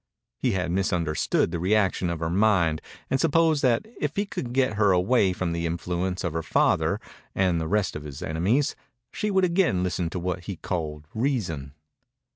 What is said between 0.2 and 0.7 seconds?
He